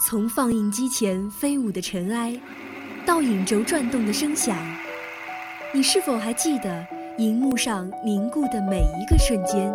[0.00, 2.40] 从放映机前飞舞的尘埃，
[3.04, 4.56] 到影轴转动的声响，
[5.74, 6.86] 你是否还记得
[7.18, 9.74] 荧幕上凝固的每一个瞬间？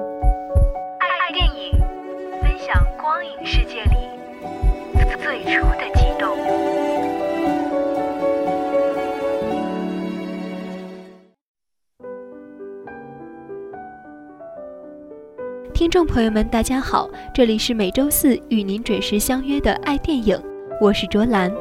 [15.74, 20.40] 听众朋友们，大家好，这里是每周四与您准时相约的爱电影，
[20.80, 21.52] 我是卓兰。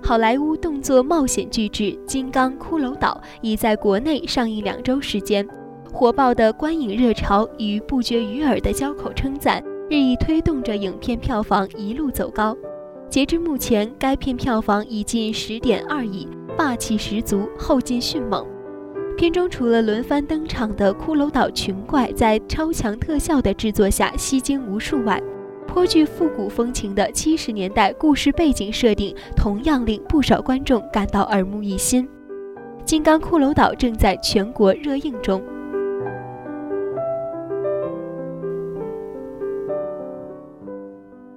[0.00, 5.44] 好莱坞动作冒险巨制《金刚骷髅岛》已在国内上映两周时间，
[5.92, 12.56] 火爆的观影热潮与不绝于耳的交口称赞，日益推动着影片票房一路走高。
[13.10, 18.46] 截至目前，该片票房已近十点二亿，霸气十足，后劲迅猛。
[19.16, 25.22] 片中除了轮番登场的骷髅岛群怪在超强特效的制作下吸睛无数外，
[25.66, 32.04] 颇具复古风情的七十年代故事背景设定同样令不少观众感到耳目一新。
[32.84, 35.42] 《金刚骷髅岛》正在全国热映中。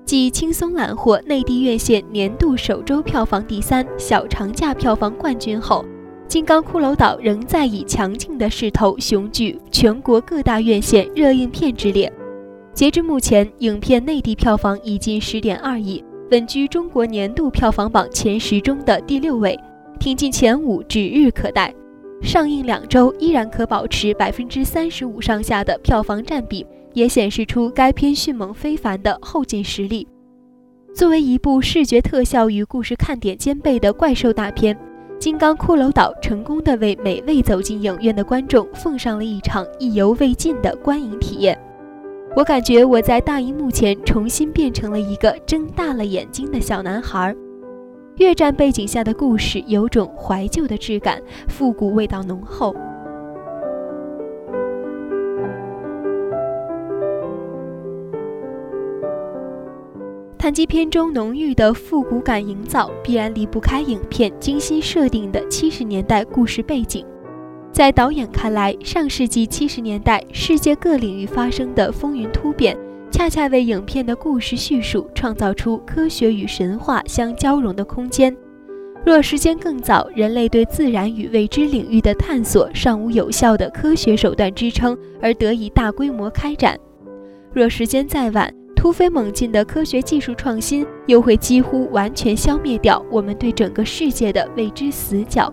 [0.04, 5.84] 继轻松揽获内地院线年度首周票房第三、小长假票房冠军后。
[6.28, 12.12] 《金刚骷髅岛》仍在以强劲的势头雄踞全国各大院线热映片之列。
[12.74, 19.58] 截至目前，影片内地票房已近十点二亿，稳居中国年度票房榜前十中的第六位，
[20.02, 21.74] 挺进前五指日可待。
[22.22, 30.06] 上映两周依然可保持百分之三十五上下的票房占比，也显示出该片迅猛非凡的后劲实力。
[30.94, 34.76] 作为一部视觉特效与故事看点兼备的怪兽大片。
[35.20, 41.58] 《金刚骷髅岛》成功的为每位走进影院的观众奉上了一场意犹未尽的观影体验。
[42.36, 47.36] 我感觉我在大荧幕前重新变成了一个睁大了眼睛的小男孩。
[48.18, 52.76] 越战背景下的故事有种怀旧的质感，复古味道浓厚。
[60.38, 67.04] 谈及片中浓郁的复古感营造，必然离不开影片精心设定的七十年代故事背景。
[67.72, 72.78] 在导演看来，上世纪七十年代世界各领域发生的风云突变，
[73.10, 78.36] 恰恰为影片的故事叙述创造出科学与神话相交融的空间。
[79.04, 86.76] 若时间更早，人类对自然与未知领域的探索尚无有效的科学手段支撑，而得以大规模开展；
[87.54, 95.52] 若时间再晚，突飞猛进的科学技术创新，又会几乎完全消灭掉我们对整个世界的未知死角。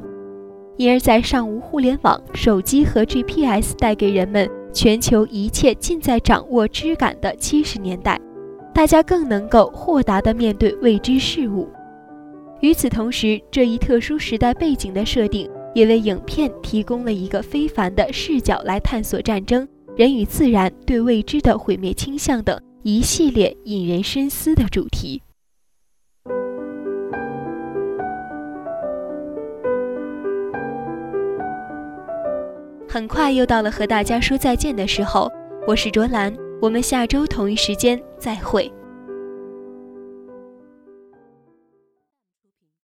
[0.77, 8.21] 因而，在尚无互联网、手机和 GPS 带给人们全球一切尽在掌握之感的七十年代，
[8.75, 11.67] 大家更能够豁达地面对未知事物。
[12.61, 22.61] 与此同时，这一特殊时代背景的设定，也为影片提供了一个非凡的视角来探索战争、人与自然对未知的毁灭倾向等。
[22.83, 25.23] 一系列引人深思的主题。
[32.89, 35.31] 很快又到了和大家说再见的时候，
[35.67, 38.71] 我是卓兰，我们下周同一时间再会。